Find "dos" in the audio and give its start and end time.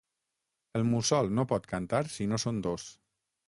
2.69-2.91